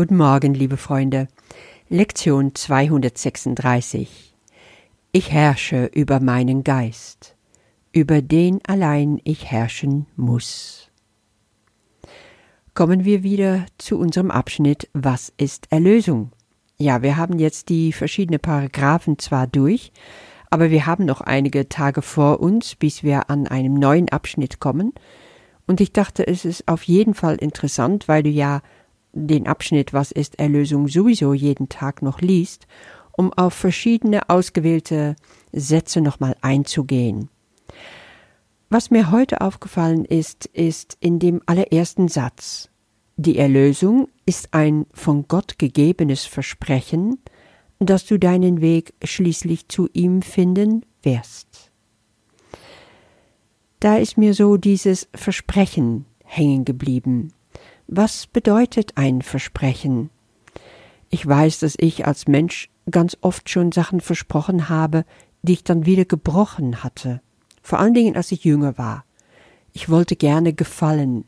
Guten 0.00 0.16
Morgen, 0.16 0.54
liebe 0.54 0.78
Freunde. 0.78 1.28
Lektion 1.90 2.54
236. 2.54 4.34
Ich 5.12 5.30
herrsche 5.30 5.90
über 5.92 6.20
meinen 6.20 6.64
Geist, 6.64 7.36
über 7.92 8.22
den 8.22 8.60
allein 8.66 9.20
ich 9.24 9.50
herrschen 9.50 10.06
muss. 10.16 10.88
Kommen 12.72 13.04
wir 13.04 13.22
wieder 13.22 13.66
zu 13.76 13.98
unserem 13.98 14.30
Abschnitt 14.30 14.88
Was 14.94 15.34
ist 15.36 15.70
Erlösung? 15.70 16.32
Ja, 16.78 17.02
wir 17.02 17.18
haben 17.18 17.38
jetzt 17.38 17.68
die 17.68 17.92
verschiedenen 17.92 18.40
Paragraphen 18.40 19.18
zwar 19.18 19.46
durch, 19.46 19.92
aber 20.48 20.70
wir 20.70 20.86
haben 20.86 21.04
noch 21.04 21.20
einige 21.20 21.68
Tage 21.68 22.00
vor 22.00 22.40
uns, 22.40 22.74
bis 22.74 23.02
wir 23.02 23.28
an 23.28 23.46
einem 23.46 23.74
neuen 23.74 24.08
Abschnitt 24.08 24.60
kommen, 24.60 24.94
und 25.66 25.80
ich 25.80 25.92
dachte, 25.92 26.26
es 26.26 26.44
ist 26.44 26.66
auf 26.66 26.82
jeden 26.82 27.14
Fall 27.14 27.36
interessant, 27.36 28.08
weil 28.08 28.24
du 28.24 28.28
ja 28.28 28.60
den 29.12 29.46
Abschnitt 29.46 29.92
Was 29.92 30.12
ist 30.12 30.38
Erlösung 30.38 30.88
sowieso 30.88 31.34
jeden 31.34 31.68
Tag 31.68 32.02
noch 32.02 32.20
liest, 32.20 32.66
um 33.12 33.32
auf 33.32 33.54
verschiedene 33.54 34.28
ausgewählte 34.30 35.16
Sätze 35.52 36.00
nochmal 36.00 36.36
einzugehen. 36.40 37.28
Was 38.68 38.90
mir 38.90 39.10
heute 39.10 39.40
aufgefallen 39.40 40.04
ist, 40.04 40.46
ist 40.46 40.96
in 41.00 41.18
dem 41.18 41.42
allerersten 41.46 42.08
Satz. 42.08 42.70
Die 43.16 43.36
Erlösung 43.36 44.08
ist 44.26 44.54
ein 44.54 44.86
von 44.94 45.26
Gott 45.26 45.58
gegebenes 45.58 46.24
Versprechen, 46.24 47.18
dass 47.80 48.06
du 48.06 48.18
deinen 48.18 48.60
Weg 48.60 48.94
schließlich 49.02 49.68
zu 49.68 49.88
ihm 49.92 50.22
finden 50.22 50.86
wirst. 51.02 51.72
Da 53.80 53.96
ist 53.96 54.16
mir 54.16 54.34
so 54.34 54.56
dieses 54.56 55.08
Versprechen 55.14 56.04
hängen 56.24 56.64
geblieben. 56.64 57.32
Was 57.92 58.28
bedeutet 58.28 58.92
ein 58.94 59.20
Versprechen? 59.20 60.10
Ich 61.08 61.26
weiß, 61.26 61.58
dass 61.58 61.74
ich 61.76 62.06
als 62.06 62.28
Mensch 62.28 62.70
ganz 62.88 63.16
oft 63.20 63.50
schon 63.50 63.72
Sachen 63.72 64.00
versprochen 64.00 64.68
habe, 64.68 65.04
die 65.42 65.54
ich 65.54 65.64
dann 65.64 65.86
wieder 65.86 66.04
gebrochen 66.04 66.84
hatte. 66.84 67.20
Vor 67.62 67.80
allen 67.80 67.92
Dingen, 67.92 68.14
als 68.14 68.30
ich 68.30 68.44
jünger 68.44 68.78
war. 68.78 69.04
Ich 69.72 69.88
wollte 69.88 70.14
gerne 70.14 70.52
gefallen, 70.52 71.24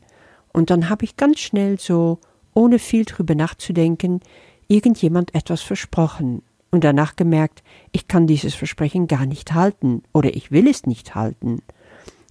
und 0.53 0.69
dann 0.69 0.87
habe 0.87 1.03
ich 1.03 1.17
ganz 1.17 1.41
schnell 1.41 1.81
so, 1.81 2.19
ohne 2.53 2.79
viel 2.79 3.03
drüber 3.03 3.35
nachzudenken, 3.35 4.21
irgendjemand 4.69 5.35
etwas 5.35 5.61
versprochen 5.61 6.43
und 6.71 6.85
danach 6.85 7.17
gemerkt, 7.17 7.61
ich 7.91 8.07
kann 8.07 8.25
dieses 8.25 8.55
Versprechen 8.55 9.07
gar 9.07 9.25
nicht 9.25 9.53
halten 9.53 10.03
oder 10.13 10.33
ich 10.33 10.49
will 10.49 10.69
es 10.69 10.85
nicht 10.85 11.13
halten 11.13 11.61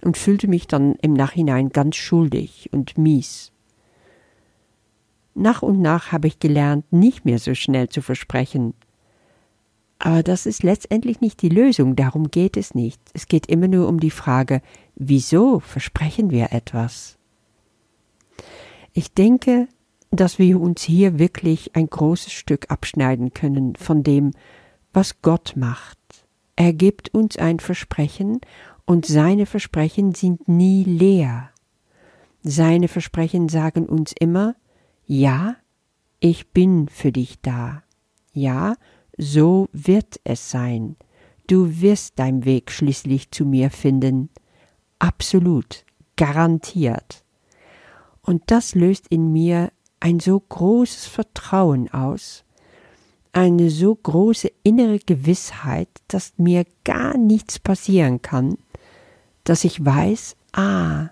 und 0.03 0.17
fühlte 0.17 0.47
mich 0.47 0.65
dann 0.65 0.95
im 1.03 1.13
Nachhinein 1.13 1.69
ganz 1.69 1.97
schuldig 1.97 2.69
und 2.71 2.97
mies. 2.97 3.52
Nach 5.43 5.61
und 5.61 5.81
nach 5.81 6.13
habe 6.13 6.27
ich 6.27 6.39
gelernt, 6.39 6.93
nicht 6.93 7.25
mehr 7.25 7.37
so 7.37 7.53
schnell 7.53 7.89
zu 7.89 8.01
versprechen. 8.01 8.75
Aber 9.99 10.23
das 10.23 10.45
ist 10.45 10.63
letztendlich 10.63 11.19
nicht 11.19 11.41
die 11.41 11.49
Lösung, 11.49 11.97
darum 11.97 12.31
geht 12.31 12.55
es 12.55 12.73
nicht. 12.75 13.01
Es 13.11 13.27
geht 13.27 13.47
immer 13.47 13.67
nur 13.67 13.89
um 13.89 13.99
die 13.99 14.09
Frage, 14.09 14.61
wieso 14.95 15.59
versprechen 15.59 16.31
wir 16.31 16.53
etwas? 16.53 17.17
Ich 18.93 19.13
denke, 19.13 19.67
dass 20.11 20.39
wir 20.39 20.61
uns 20.61 20.81
hier 20.81 21.19
wirklich 21.19 21.75
ein 21.75 21.89
großes 21.89 22.31
Stück 22.31 22.71
abschneiden 22.71 23.33
können 23.33 23.75
von 23.75 24.01
dem, 24.01 24.31
was 24.93 25.21
Gott 25.21 25.55
macht. 25.57 25.99
Er 26.55 26.71
gibt 26.71 27.13
uns 27.13 27.35
ein 27.35 27.59
Versprechen 27.59 28.39
und 28.85 29.05
seine 29.05 29.45
Versprechen 29.45 30.15
sind 30.15 30.47
nie 30.47 30.85
leer. 30.85 31.49
Seine 32.43 32.87
Versprechen 32.87 33.49
sagen 33.49 33.87
uns 33.87 34.13
immer, 34.17 34.55
ja, 35.05 35.55
ich 36.19 36.51
bin 36.51 36.87
für 36.87 37.11
dich 37.11 37.41
da. 37.41 37.83
Ja, 38.33 38.75
so 39.17 39.69
wird 39.73 40.19
es 40.23 40.49
sein. 40.49 40.95
Du 41.47 41.81
wirst 41.81 42.19
deinen 42.19 42.45
Weg 42.45 42.71
schließlich 42.71 43.31
zu 43.31 43.45
mir 43.45 43.69
finden. 43.69 44.29
Absolut, 44.99 45.85
garantiert. 46.15 47.23
Und 48.21 48.43
das 48.47 48.73
löst 48.73 49.07
in 49.09 49.33
mir 49.33 49.71
ein 49.99 50.19
so 50.19 50.39
großes 50.39 51.07
Vertrauen 51.07 51.93
aus, 51.93 52.45
eine 53.33 53.69
so 53.69 53.95
große 53.95 54.51
innere 54.63 54.99
Gewissheit, 54.99 55.89
dass 56.07 56.33
mir 56.37 56.65
gar 56.83 57.17
nichts 57.17 57.59
passieren 57.59 58.21
kann, 58.21 58.57
dass 59.43 59.63
ich 59.63 59.83
weiß, 59.83 60.37
ah, 60.53 61.09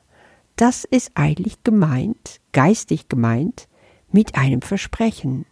das 0.56 0.86
ist 0.86 1.12
eigentlich 1.16 1.64
gemeint, 1.64 2.40
geistig 2.54 3.10
gemeint, 3.10 3.68
mit 4.14 4.36
einem 4.36 4.62
Versprechen. 4.62 5.46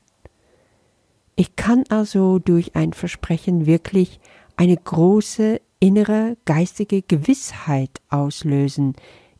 Ich 1.36 1.56
kann 1.56 1.84
also 1.90 2.40
durch 2.40 2.76
ein 2.76 2.94
Versprechen 2.94 3.66
wirklich 3.66 4.20
eine 4.58 4.76
große 4.76 5.62
innere 5.80 6.36
geistige 6.46 7.02
Gewissheit 7.02 8.02
auslösen 8.10 8.94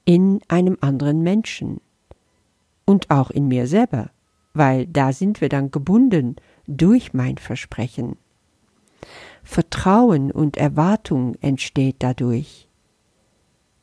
in 0.06 0.40
einem 0.48 0.78
anderen 0.80 1.22
Menschen 1.22 1.82
und 2.86 3.12
auch 3.12 3.30
in 3.30 3.48
mir 3.48 3.68
selber, 3.68 4.12
weil 4.54 4.88
da 4.88 5.12
sind 5.12 5.42
wir 5.42 5.50
dann 5.50 5.72
gebunden 5.72 6.38
durch 6.68 7.14
mein 7.14 7.38
Versprechen. 7.38 8.16
Vertrauen 9.44 10.32
und 10.32 10.58
Erwartung 10.58 11.36
entsteht 11.42 11.98
dadurch. 12.00 12.68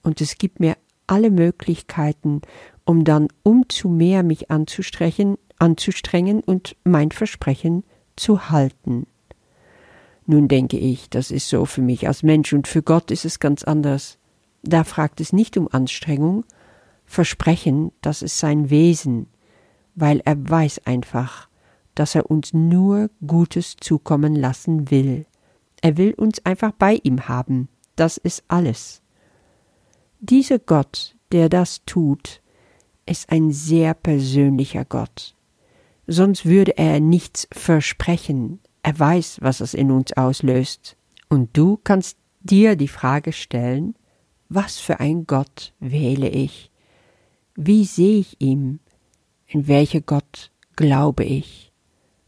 Und 0.02 0.20
es 0.20 0.38
gibt 0.38 0.60
mir 0.60 0.76
alle 1.06 1.30
Möglichkeiten 1.30 2.42
um 2.86 3.04
dann 3.04 3.28
umzu 3.42 3.88
mehr 3.88 4.22
mich 4.22 4.50
anzustrengen, 4.50 5.36
anzustrengen 5.58 6.40
und 6.40 6.76
mein 6.84 7.10
Versprechen 7.10 7.84
zu 8.14 8.48
halten. 8.48 9.06
Nun 10.24 10.48
denke 10.48 10.78
ich, 10.78 11.10
das 11.10 11.30
ist 11.30 11.48
so 11.48 11.66
für 11.66 11.82
mich 11.82 12.08
als 12.08 12.22
Mensch 12.22 12.52
und 12.52 12.66
für 12.66 12.82
Gott 12.82 13.10
ist 13.10 13.24
es 13.24 13.38
ganz 13.38 13.62
anders. 13.62 14.18
Da 14.62 14.84
fragt 14.84 15.20
es 15.20 15.32
nicht 15.32 15.56
um 15.56 15.68
Anstrengung, 15.70 16.44
Versprechen, 17.04 17.92
das 18.00 18.22
ist 18.22 18.38
sein 18.38 18.70
Wesen, 18.70 19.28
weil 19.94 20.20
er 20.24 20.36
weiß 20.48 20.86
einfach, 20.86 21.48
dass 21.94 22.14
er 22.14 22.30
uns 22.30 22.52
nur 22.52 23.10
Gutes 23.24 23.76
zukommen 23.78 24.34
lassen 24.34 24.90
will. 24.90 25.26
Er 25.82 25.96
will 25.96 26.14
uns 26.14 26.44
einfach 26.44 26.72
bei 26.72 26.98
ihm 27.02 27.28
haben, 27.28 27.68
das 27.94 28.16
ist 28.16 28.44
alles. 28.48 29.02
Dieser 30.18 30.58
Gott, 30.58 31.16
der 31.30 31.48
das 31.48 31.84
tut, 31.86 32.42
ist 33.06 33.30
ein 33.30 33.52
sehr 33.52 33.94
persönlicher 33.94 34.84
Gott. 34.84 35.34
Sonst 36.06 36.44
würde 36.44 36.76
er 36.76 37.00
nichts 37.00 37.48
versprechen. 37.52 38.60
Er 38.82 38.98
weiß, 38.98 39.38
was 39.40 39.60
es 39.60 39.74
in 39.74 39.90
uns 39.90 40.12
auslöst. 40.12 40.96
Und 41.28 41.56
du 41.56 41.78
kannst 41.82 42.18
dir 42.40 42.76
die 42.76 42.88
Frage 42.88 43.32
stellen, 43.32 43.94
was 44.48 44.78
für 44.78 45.00
ein 45.00 45.26
Gott 45.26 45.72
wähle 45.80 46.28
ich? 46.28 46.70
Wie 47.56 47.84
sehe 47.84 48.18
ich 48.18 48.40
ihn? 48.40 48.80
In 49.46 49.66
welcher 49.66 50.00
Gott 50.00 50.52
glaube 50.76 51.24
ich? 51.24 51.72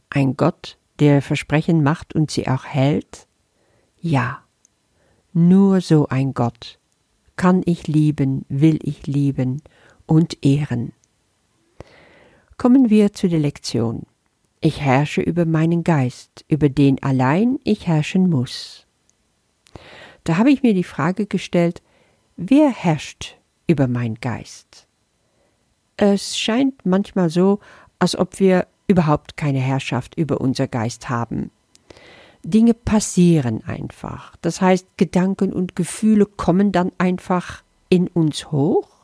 Ein 0.09 0.35
Gott, 0.35 0.77
der 0.99 1.21
Versprechen 1.21 1.83
macht 1.83 2.15
und 2.15 2.31
sie 2.31 2.47
auch 2.47 2.65
hält? 2.65 3.27
Ja, 4.01 4.43
nur 5.33 5.81
so 5.81 6.07
ein 6.07 6.33
Gott 6.33 6.79
kann 7.35 7.61
ich 7.65 7.87
lieben, 7.87 8.45
will 8.49 8.79
ich 8.83 9.07
lieben 9.07 9.61
und 10.09 10.43
ehren. 10.43 10.91
Kommen 12.57 12.89
wir 12.89 13.13
zu 13.13 13.29
der 13.29 13.39
Lektion. 13.39 14.07
Ich 14.59 14.81
herrsche 14.81 15.21
über 15.21 15.45
meinen 15.45 15.83
Geist, 15.83 16.43
über 16.49 16.67
den 16.67 17.01
allein 17.03 17.59
ich 17.63 17.87
herrschen 17.87 18.27
muss. 18.29 18.87
Da 20.23 20.37
habe 20.37 20.51
ich 20.51 20.63
mir 20.63 20.73
die 20.73 20.83
Frage 20.83 21.27
gestellt, 21.27 21.81
wer 22.35 22.69
herrscht 22.69 23.37
über 23.67 23.87
meinen 23.87 24.15
Geist? 24.15 24.87
Es 25.95 26.37
scheint 26.37 26.85
manchmal 26.85 27.29
so, 27.29 27.59
als 27.99 28.17
ob 28.17 28.39
wir 28.39 28.67
überhaupt 28.87 29.37
keine 29.37 29.59
Herrschaft 29.59 30.15
über 30.15 30.41
unser 30.41 30.67
Geist 30.67 31.09
haben. 31.09 31.51
Dinge 32.43 32.73
passieren 32.73 33.63
einfach. 33.63 34.35
Das 34.41 34.59
heißt, 34.59 34.87
Gedanken 34.97 35.53
und 35.53 35.75
Gefühle 35.75 36.25
kommen 36.25 36.71
dann 36.71 36.91
einfach 36.97 37.63
in 37.89 38.07
uns 38.07 38.51
hoch 38.51 38.98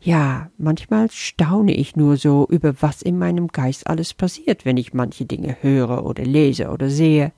ja, 0.00 0.50
manchmal 0.58 1.10
staune 1.10 1.72
ich 1.74 1.96
nur 1.96 2.16
so 2.16 2.46
über 2.48 2.80
was 2.80 3.02
in 3.02 3.18
meinem 3.18 3.48
Geist 3.48 3.86
alles 3.86 4.14
passiert, 4.14 4.64
wenn 4.64 4.76
ich 4.76 4.94
manche 4.94 5.24
Dinge 5.24 5.56
höre 5.60 6.04
oder 6.04 6.24
lese 6.24 6.70
oder 6.70 6.88
sehe. 6.88 7.32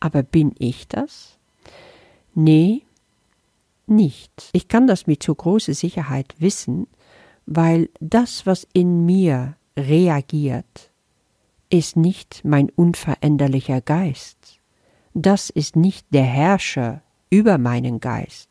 Aber 0.00 0.22
bin 0.22 0.54
ich 0.58 0.88
das? 0.88 1.38
Nee, 2.34 2.82
nicht. 3.86 4.50
Ich 4.52 4.68
kann 4.68 4.86
das 4.86 5.06
mit 5.06 5.22
so 5.22 5.34
großer 5.34 5.74
Sicherheit 5.74 6.34
wissen, 6.38 6.88
weil 7.46 7.88
das, 8.00 8.44
was 8.44 8.66
in 8.72 9.06
mir 9.06 9.56
reagiert, 9.76 10.90
ist 11.70 11.96
nicht 11.96 12.44
mein 12.44 12.70
unveränderlicher 12.70 13.80
Geist. 13.80 14.60
Das 15.14 15.48
ist 15.50 15.76
nicht 15.76 16.06
der 16.10 16.24
Herrscher 16.24 17.02
über 17.30 17.56
meinen 17.58 18.00
Geist. 18.00 18.50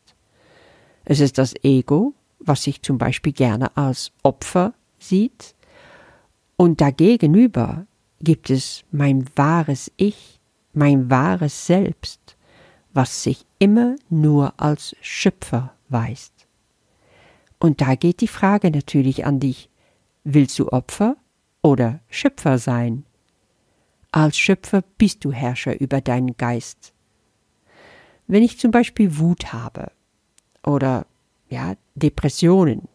Es 1.08 1.20
ist 1.20 1.38
das 1.38 1.54
Ego, 1.62 2.14
was 2.40 2.64
sich 2.64 2.82
zum 2.82 2.98
Beispiel 2.98 3.32
gerne 3.32 3.74
als 3.76 4.12
Opfer 4.22 4.74
sieht, 4.98 5.54
Und 6.58 6.80
dagegenüber 6.80 7.86
gibt 8.20 8.50
es 8.50 8.84
mein 8.90 9.26
wahres 9.36 9.92
Ich, 9.96 10.40
mein 10.72 11.10
wahres 11.10 11.66
Selbst, 11.66 12.36
was 12.92 13.22
sich 13.22 13.44
immer 13.58 13.96
nur 14.08 14.54
als 14.58 14.96
Schöpfer 15.02 15.74
weist. 15.90 16.32
Und 17.58 17.82
da 17.82 17.94
geht 17.94 18.20
die 18.20 18.28
Frage 18.28 18.70
natürlich 18.70 19.26
an 19.26 19.38
dich, 19.38 19.68
willst 20.24 20.58
du 20.58 20.72
Opfer 20.72 21.16
oder 21.62 22.00
Schöpfer 22.08 22.58
sein? 22.58 23.04
Als 24.12 24.38
Schöpfer 24.38 24.82
bist 24.96 25.24
du 25.24 25.30
Herrscher 25.30 25.78
über 25.78 26.00
deinen 26.00 26.36
Geist. 26.38 26.94
Wenn 28.26 28.42
ich 28.42 28.58
zum 28.58 28.70
Beispiel 28.70 29.18
Wut 29.18 29.52
habe 29.52 29.92
oder 30.66 31.06
ja, 31.48 31.74
Depressionen, 31.94 32.88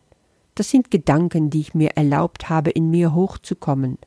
das 0.55 0.69
sind 0.69 0.91
Gedanken, 0.91 1.49
die 1.49 1.61
ich 1.61 1.73
mir 1.73 1.91
erlaubt 1.95 2.49
habe, 2.49 2.69
in 2.69 2.91
mir 2.91 3.15
hochzukommen. 3.15 3.97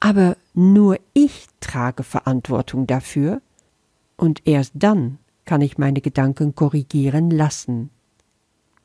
Aber 0.00 0.36
nur 0.52 0.98
ich 1.14 1.46
trage 1.60 2.02
Verantwortung 2.02 2.86
dafür, 2.86 3.40
und 4.16 4.46
erst 4.46 4.72
dann 4.74 5.18
kann 5.44 5.60
ich 5.60 5.78
meine 5.78 6.00
Gedanken 6.00 6.54
korrigieren 6.54 7.30
lassen. 7.30 7.90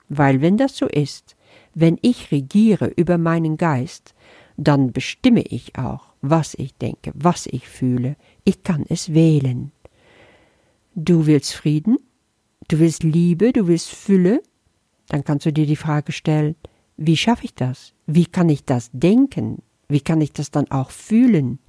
Weil 0.09 0.41
wenn 0.41 0.57
das 0.57 0.77
so 0.77 0.85
ist, 0.85 1.35
wenn 1.73 1.97
ich 2.01 2.31
regiere 2.31 2.85
über 2.85 3.17
meinen 3.17 3.57
Geist, 3.57 4.13
dann 4.57 4.91
bestimme 4.91 5.41
ich 5.41 5.75
auch, 5.77 6.13
was 6.21 6.53
ich 6.53 6.75
denke, 6.75 7.11
was 7.15 7.47
ich 7.47 7.67
fühle. 7.67 8.15
Ich 8.43 8.63
kann 8.63 8.85
es 8.87 9.13
wählen. 9.13 9.71
Du 10.93 11.25
willst 11.25 11.55
Frieden, 11.55 11.97
du 12.67 12.79
willst 12.79 13.03
Liebe, 13.03 13.53
du 13.53 13.67
willst 13.67 13.89
Fülle, 13.89 14.41
dann 15.07 15.23
kannst 15.23 15.45
du 15.45 15.53
dir 15.53 15.65
die 15.65 15.75
Frage 15.75 16.11
stellen, 16.11 16.55
wie 16.97 17.17
schaffe 17.17 17.45
ich 17.45 17.55
das? 17.55 17.93
Wie 18.05 18.25
kann 18.25 18.49
ich 18.49 18.65
das 18.65 18.89
denken? 18.93 19.61
Wie 19.87 20.01
kann 20.01 20.21
ich 20.21 20.31
das 20.33 20.51
dann 20.51 20.69
auch 20.71 20.91
fühlen? 20.91 21.59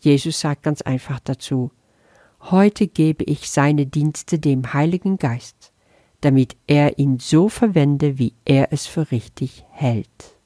Jesus 0.00 0.40
sagt 0.40 0.62
ganz 0.62 0.82
einfach 0.82 1.20
dazu, 1.20 1.70
Heute 2.50 2.86
gebe 2.86 3.24
ich 3.24 3.50
seine 3.50 3.86
Dienste 3.86 4.38
dem 4.38 4.72
Heiligen 4.72 5.16
Geist, 5.16 5.72
damit 6.20 6.56
er 6.68 6.98
ihn 6.98 7.18
so 7.18 7.48
verwende, 7.48 8.18
wie 8.18 8.34
er 8.44 8.72
es 8.72 8.86
für 8.86 9.10
richtig 9.10 9.64
hält. 9.70 10.36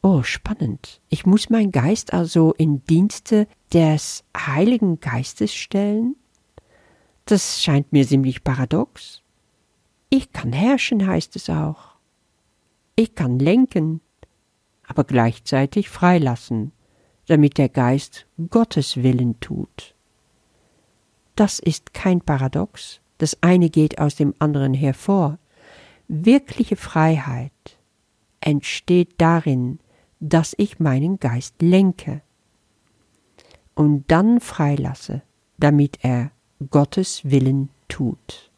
Oh, 0.00 0.22
spannend. 0.22 1.00
Ich 1.08 1.26
muss 1.26 1.50
meinen 1.50 1.72
Geist 1.72 2.12
also 2.12 2.52
in 2.52 2.84
Dienste 2.84 3.48
des 3.72 4.24
Heiligen 4.36 5.00
Geistes 5.00 5.54
stellen? 5.54 6.16
Das 7.32 7.62
scheint 7.62 7.94
mir 7.94 8.06
ziemlich 8.06 8.44
paradox. 8.44 9.22
Ich 10.10 10.32
kann 10.32 10.52
herrschen, 10.52 11.06
heißt 11.06 11.34
es 11.34 11.48
auch. 11.48 11.94
Ich 12.94 13.14
kann 13.14 13.38
lenken, 13.38 14.02
aber 14.86 15.04
gleichzeitig 15.04 15.88
freilassen, 15.88 16.72
damit 17.28 17.56
der 17.56 17.70
Geist 17.70 18.26
Gottes 18.50 19.02
Willen 19.02 19.40
tut. 19.40 19.94
Das 21.34 21.58
ist 21.58 21.94
kein 21.94 22.20
Paradox, 22.20 23.00
das 23.16 23.42
eine 23.42 23.70
geht 23.70 23.98
aus 23.98 24.14
dem 24.14 24.34
anderen 24.38 24.74
hervor. 24.74 25.38
Wirkliche 26.08 26.76
Freiheit 26.76 27.78
entsteht 28.40 29.14
darin, 29.16 29.78
dass 30.20 30.54
ich 30.58 30.80
meinen 30.80 31.18
Geist 31.18 31.62
lenke 31.62 32.20
und 33.74 34.04
dann 34.08 34.38
freilasse, 34.38 35.22
damit 35.56 36.00
er 36.02 36.30
Gottes 36.62 37.22
Willen 37.24 37.68
tut. 37.88 38.50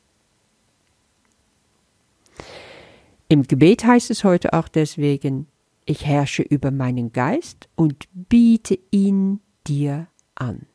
Im 3.28 3.42
Gebet 3.42 3.84
heißt 3.84 4.10
es 4.10 4.22
heute 4.24 4.52
auch 4.52 4.68
deswegen, 4.68 5.46
ich 5.86 6.06
herrsche 6.06 6.42
über 6.42 6.70
meinen 6.70 7.12
Geist 7.12 7.68
und 7.74 8.08
biete 8.12 8.78
ihn 8.90 9.40
dir 9.66 10.06
an. 10.34 10.66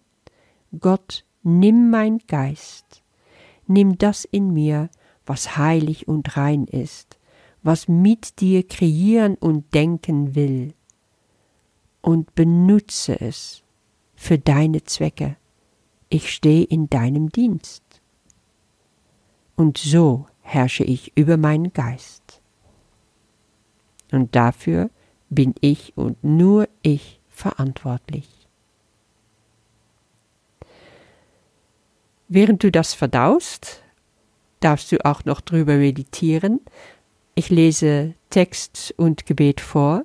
Gott, 0.80 1.26
nimm 1.44 1.90
mein 1.90 2.20
Geist, 2.28 3.02
nimm 3.66 3.98
das 3.98 4.26
in 4.26 4.54
mir, 4.54 4.90
was 5.26 5.58
heilig 5.58 6.08
und 6.08 6.38
rein 6.38 6.66
ist, 6.66 7.18
was 7.64 7.88
mit 7.88 8.40
dir 8.40 8.68
kreieren 8.68 9.36
und 9.36 9.74
denken 9.74 10.36
will, 10.36 10.74
und 12.02 12.34
benutze 12.36 13.20
es 13.20 13.64
für 14.16 14.38
deine 14.38 14.84
Zwecke. 14.84 15.38
Ich 16.10 16.34
stehe 16.34 16.64
in 16.64 16.90
deinem 16.90 17.30
Dienst. 17.30 17.84
Und 19.56 19.78
so 19.78 20.26
herrsche 20.42 20.84
ich 20.84 21.16
über 21.16 21.38
meinen 21.38 21.72
Geist. 21.74 22.42
Und 24.12 24.36
dafür 24.36 24.90
bin 25.30 25.54
ich 25.62 25.96
und 25.96 26.24
nur 26.24 26.68
ich 26.82 27.22
verantwortlich. 27.30 28.28
Während 32.28 32.64
du 32.64 32.72
das 32.72 32.94
verdaust, 32.94 33.84
darfst 34.60 34.92
du 34.92 35.04
auch 35.06 35.26
noch 35.26 35.42
drüber 35.42 35.76
meditieren. 35.76 36.62
Ich 37.36 37.50
lese 37.50 38.16
Text 38.30 38.94
und 38.98 39.26
Gebet 39.26 39.62
vor 39.62 40.04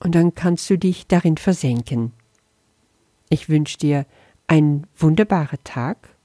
und 0.00 0.14
dann 0.14 0.34
kannst 0.34 0.68
du 0.70 0.78
dich 0.78 1.06
darin 1.06 1.36
versenken. 1.36 2.12
Ich 3.28 3.48
wünsche 3.48 3.78
dir 3.78 4.06
einen 4.46 4.86
wunderbaren 4.96 5.58
Tag 5.64 6.16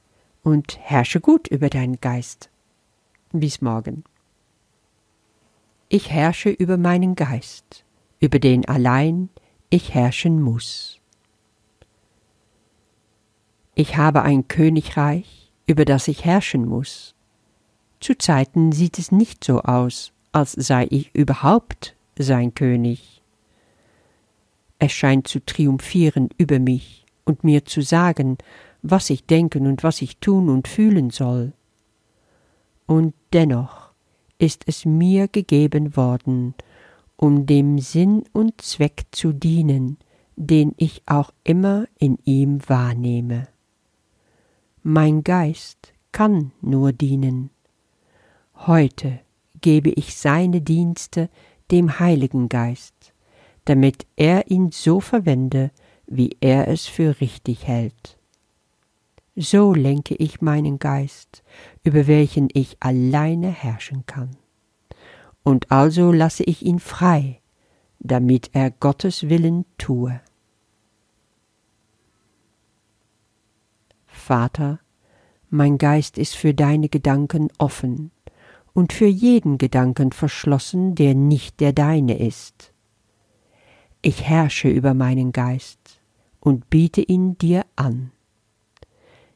und 0.42 0.78
herrsche 0.78 1.20
gut 1.20 1.48
über 1.48 1.68
deinen 1.68 2.00
Geist. 2.00 2.50
Bis 3.32 3.60
morgen. 3.60 4.04
Ich 5.88 6.10
herrsche 6.10 6.50
über 6.50 6.76
meinen 6.76 7.14
Geist, 7.14 7.84
über 8.20 8.38
den 8.38 8.68
allein 8.68 9.28
ich 9.70 9.94
herrschen 9.94 10.40
muss. 10.42 11.00
Ich 13.74 13.96
habe 13.96 14.22
ein 14.22 14.48
Königreich, 14.48 15.52
über 15.66 15.84
das 15.84 16.08
ich 16.08 16.24
herrschen 16.24 16.66
muss. 16.66 17.14
Zu 18.00 18.16
Zeiten 18.16 18.72
sieht 18.72 18.98
es 18.98 19.12
nicht 19.12 19.44
so 19.44 19.60
aus, 19.60 20.12
als 20.32 20.52
sei 20.52 20.86
ich 20.90 21.14
überhaupt 21.14 21.94
sein 22.18 22.54
König. 22.54 23.22
Es 24.78 24.92
scheint 24.92 25.28
zu 25.28 25.44
triumphieren 25.44 26.28
über 26.38 26.58
mich 26.58 26.97
und 27.28 27.44
mir 27.44 27.66
zu 27.66 27.82
sagen, 27.82 28.38
was 28.80 29.10
ich 29.10 29.26
denken 29.26 29.66
und 29.66 29.84
was 29.84 30.00
ich 30.00 30.16
tun 30.16 30.48
und 30.48 30.66
fühlen 30.66 31.10
soll. 31.10 31.52
Und 32.86 33.14
dennoch 33.34 33.90
ist 34.38 34.62
es 34.66 34.86
mir 34.86 35.28
gegeben 35.28 35.94
worden, 35.94 36.54
um 37.16 37.44
dem 37.44 37.78
Sinn 37.78 38.24
und 38.32 38.62
Zweck 38.62 39.06
zu 39.12 39.32
dienen, 39.32 39.98
den 40.36 40.72
ich 40.78 41.02
auch 41.04 41.32
immer 41.44 41.86
in 41.98 42.18
ihm 42.24 42.60
wahrnehme. 42.66 43.48
Mein 44.82 45.22
Geist 45.22 45.92
kann 46.12 46.52
nur 46.62 46.92
dienen. 46.92 47.50
Heute 48.54 49.20
gebe 49.60 49.90
ich 49.90 50.16
seine 50.16 50.62
Dienste 50.62 51.28
dem 51.70 51.98
Heiligen 51.98 52.48
Geist, 52.48 53.12
damit 53.66 54.06
er 54.16 54.50
ihn 54.50 54.70
so 54.70 55.00
verwende, 55.00 55.72
wie 56.08 56.36
er 56.40 56.68
es 56.68 56.86
für 56.86 57.20
richtig 57.20 57.66
hält. 57.66 58.18
So 59.36 59.72
lenke 59.72 60.16
ich 60.16 60.40
meinen 60.40 60.78
Geist, 60.78 61.44
über 61.84 62.06
welchen 62.06 62.48
ich 62.52 62.76
alleine 62.80 63.50
herrschen 63.50 64.04
kann. 64.06 64.30
Und 65.44 65.70
also 65.70 66.10
lasse 66.10 66.42
ich 66.42 66.64
ihn 66.64 66.80
frei, 66.80 67.40
damit 68.00 68.50
er 68.52 68.70
Gottes 68.70 69.28
Willen 69.28 69.64
tue. 69.76 70.20
Vater, 74.06 74.80
mein 75.50 75.78
Geist 75.78 76.18
ist 76.18 76.36
für 76.36 76.52
deine 76.52 76.88
Gedanken 76.88 77.48
offen 77.58 78.10
und 78.74 78.92
für 78.92 79.06
jeden 79.06 79.56
Gedanken 79.56 80.12
verschlossen, 80.12 80.94
der 80.94 81.14
nicht 81.14 81.60
der 81.60 81.72
deine 81.72 82.18
ist. 82.18 82.72
Ich 84.02 84.22
herrsche 84.22 84.68
über 84.68 84.94
meinen 84.94 85.32
Geist 85.32 85.77
und 86.40 86.70
biete 86.70 87.00
ihn 87.00 87.38
dir 87.38 87.64
an 87.76 88.12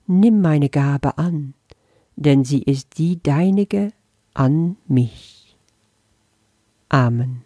nimm 0.06 0.40
meine 0.40 0.68
Gabe 0.68 1.18
an, 1.18 1.54
denn 2.16 2.44
sie 2.44 2.62
ist 2.62 2.98
die 2.98 3.22
deinige 3.22 3.92
an 4.34 4.76
mich. 4.86 5.56
Amen. 6.88 7.42